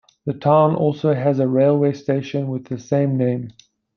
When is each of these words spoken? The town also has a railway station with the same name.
The 0.25 0.33
town 0.33 0.73
also 0.73 1.13
has 1.13 1.37
a 1.39 1.47
railway 1.47 1.93
station 1.93 2.47
with 2.47 2.65
the 2.65 2.79
same 2.79 3.17
name. 3.19 3.49